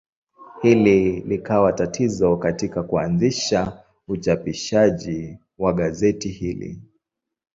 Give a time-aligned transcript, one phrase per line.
[0.61, 6.81] Hili likawa tatizo katika kuanzisha uchapishaji wa gazeti hili.